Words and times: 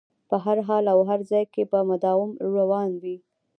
په 0.29 0.35
هر 0.45 0.57
حال 0.67 0.85
او 0.93 0.99
هر 1.09 1.19
ځای 1.31 1.43
کې 1.53 1.63
به 1.71 1.79
مدام 1.89 2.29
روان 2.55 2.91
وي. 3.01 3.17